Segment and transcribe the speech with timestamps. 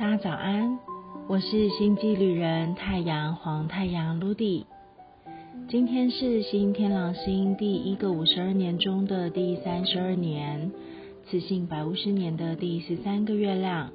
[0.00, 0.78] 大家早安，
[1.28, 4.64] 我是星际旅人太阳黄太阳 l u d。
[5.68, 10.72] 今天是新天狼星第一个五十二年中的第三十二年，
[11.26, 13.90] 雌性百五十年的第十三个月亮，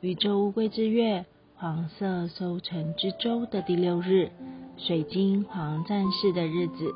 [0.00, 1.26] 宇宙乌龟之月
[1.56, 4.30] 黄色收成之周的第六日，
[4.78, 6.90] 水晶黄战士的日子。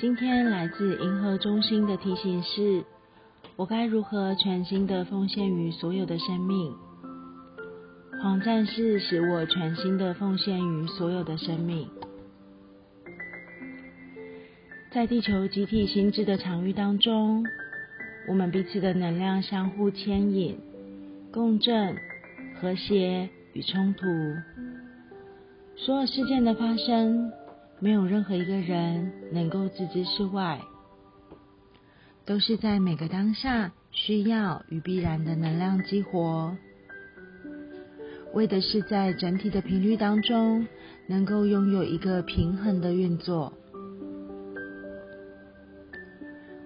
[0.00, 2.84] 今天来自银河中心的提醒是：
[3.56, 6.72] 我该如何全心的奉献于所有的生命？
[8.22, 11.88] 黄战士使我全心的奉献于所有的生命，
[14.92, 17.44] 在地球集体心智的场域当中，
[18.28, 20.56] 我们彼此的能量相互牵引、
[21.32, 21.96] 共振、
[22.60, 24.06] 和谐与冲突。
[25.74, 27.32] 所有事件的发生，
[27.80, 30.60] 没有任何一个人能够置之事外，
[32.24, 36.56] 都是在每个当下需要与必然的能量激活。
[38.34, 40.66] 为的是在整体的频率当中，
[41.06, 43.52] 能够拥有一个平衡的运作。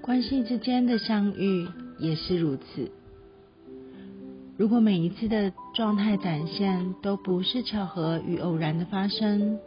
[0.01, 1.67] 关系之间的相遇
[1.99, 2.91] 也是如此。
[4.57, 9.59] 如果每一次的状态展现都不是巧合与偶然的发生，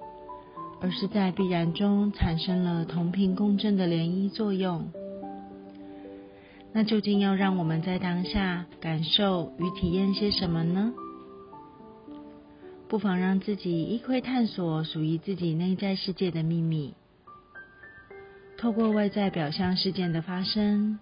[0.82, 4.90] 而是在必然中产生了同频共振的涟漪作用，
[6.72, 10.94] 那究竟要让我们在当下感受与体验些什么呢？
[12.90, 16.96] 不妨让自己一窥探索属于自己内在世界的秘密，
[18.58, 20.98] 透过外在表象事件的发生，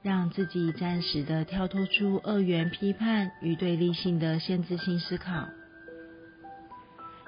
[0.00, 5.46] 让自己暂时的跳脱出二元批判与对立性的限制性思考，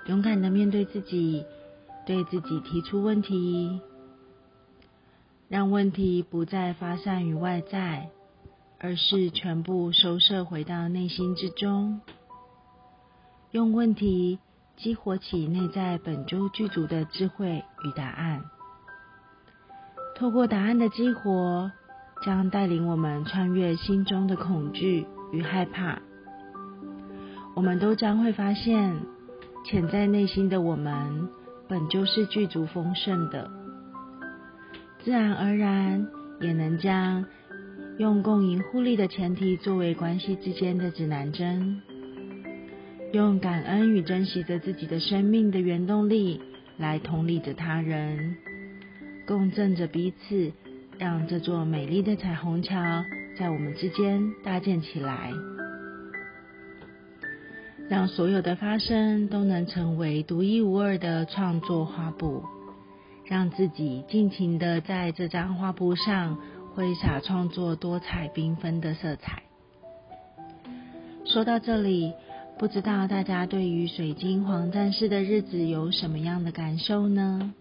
[0.06, 1.45] 勇敢的面对自己，
[2.06, 3.79] 对自己提出问题，
[5.51, 8.09] 让问题不再发散于外在，
[8.79, 12.01] 而是全部收摄回到内心之中。
[13.50, 14.38] 用问题
[14.77, 18.44] 激活起内在本就具足的智慧与答案，
[20.14, 21.73] 透过答案的激活，
[22.23, 25.98] 将带领我们穿越心中的恐惧与害怕。
[27.55, 29.00] 我们都将会发现，
[29.64, 31.30] 潜在内心的我们
[31.67, 33.50] 本就是具足丰盛的，
[35.02, 36.06] 自然而然
[36.42, 37.24] 也能将
[37.96, 41.80] 用共赢互利的前提作为关系之间的指南针。
[43.11, 46.42] 用感恩与珍惜着自己的生命的原动力，
[46.77, 48.36] 来同理着他人，
[49.27, 50.52] 共振着彼此，
[50.98, 52.74] 让这座美丽的彩虹桥
[53.39, 55.33] 在我们之间搭建起来，
[57.89, 62.45] 让所有的发生都能成为独一无二的创作画布，
[63.24, 66.39] 让自己尽情的在这张画布上
[66.74, 69.42] 挥洒创作多彩缤纷的色彩。
[71.24, 72.13] 说到这里。
[72.58, 77.55] 不知道大家对于水晶黄战士的日子有什么样的感受呢？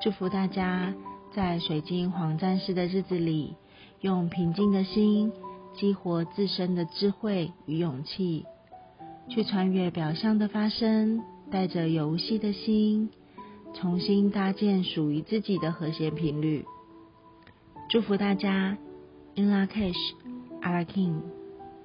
[0.00, 0.94] 祝福大家
[1.34, 3.56] 在水晶黄战士的日子里，
[4.00, 5.32] 用平静的心
[5.74, 8.46] 激活自身的智慧与勇气，
[9.28, 13.10] 去穿越表象的发生，带着游戏的心，
[13.74, 16.64] 重新搭建属于自己的和谐频率。
[17.88, 18.78] 祝福大家
[19.34, 20.14] ，In La Cash，
[20.60, 21.16] 阿拉 King。